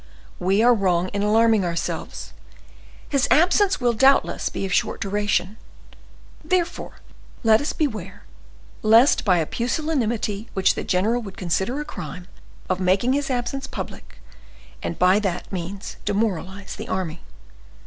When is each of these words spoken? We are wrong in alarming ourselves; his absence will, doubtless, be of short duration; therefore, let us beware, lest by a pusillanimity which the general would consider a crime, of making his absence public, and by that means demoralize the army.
We 0.39 0.63
are 0.63 0.73
wrong 0.73 1.09
in 1.09 1.21
alarming 1.21 1.63
ourselves; 1.63 2.33
his 3.07 3.27
absence 3.29 3.79
will, 3.79 3.93
doubtless, 3.93 4.49
be 4.49 4.65
of 4.65 4.73
short 4.73 4.99
duration; 4.99 5.57
therefore, 6.43 7.01
let 7.43 7.61
us 7.61 7.71
beware, 7.71 8.25
lest 8.81 9.23
by 9.23 9.37
a 9.37 9.45
pusillanimity 9.45 10.49
which 10.55 10.73
the 10.73 10.83
general 10.83 11.21
would 11.21 11.37
consider 11.37 11.79
a 11.79 11.85
crime, 11.85 12.25
of 12.67 12.79
making 12.79 13.13
his 13.13 13.29
absence 13.29 13.67
public, 13.67 14.15
and 14.81 14.97
by 14.97 15.19
that 15.19 15.51
means 15.51 15.97
demoralize 16.03 16.75
the 16.75 16.87
army. 16.87 17.21